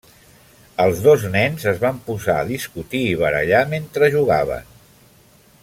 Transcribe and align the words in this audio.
Els 0.85 1.01
dos 1.07 1.25
nens 1.35 1.65
es 1.71 1.83
van 1.83 1.99
posar 2.07 2.37
a 2.37 2.47
discutir 2.53 3.03
i 3.11 3.15
barallar 3.21 3.61
mentre 3.75 4.11
jugaven. 4.17 4.73